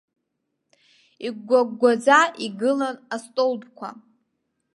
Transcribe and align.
Игәгәагәгәаӡа 1.25 2.19
игылан 2.45 2.97
астолбқәа. 3.15 3.89